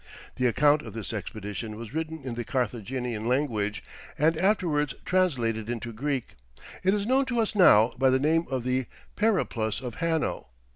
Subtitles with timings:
[0.37, 3.83] The account of this expedition was written in the Carthaginian language
[4.17, 6.37] and afterwards translated into Greek.
[6.83, 10.47] It is known to us now by the name of the "Periplus of Hanno."